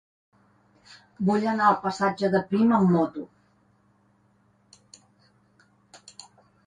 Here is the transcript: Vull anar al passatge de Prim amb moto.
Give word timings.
Vull 1.27 1.45
anar 1.51 1.67
al 1.73 1.77
passatge 1.83 2.31
de 2.37 2.41
Prim 2.53 2.73
amb 2.79 2.89
moto. 2.95 3.27